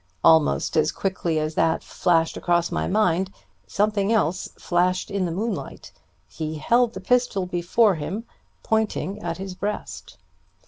Almost 0.23 0.75
as 0.77 0.91
quickly 0.91 1.37
as 1.37 1.53
that 1.53 1.83
flashed 1.83 2.35
across 2.35 2.71
my 2.71 2.87
mind, 2.87 3.31
something 3.67 4.11
else 4.11 4.49
flashed 4.57 5.11
in 5.11 5.25
the 5.27 5.31
moonlight. 5.31 5.91
He 6.27 6.55
held 6.55 6.93
the 6.95 6.99
pistol 7.01 7.45
before 7.45 7.93
him, 7.93 8.23
pointing 8.63 9.19
at 9.21 9.37
his 9.37 9.53
breast. 9.53 10.17